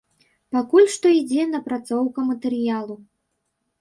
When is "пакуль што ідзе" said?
0.55-1.45